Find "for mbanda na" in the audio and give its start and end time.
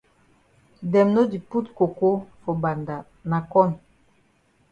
2.41-3.39